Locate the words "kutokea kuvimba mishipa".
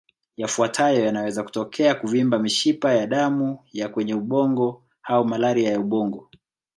1.43-2.93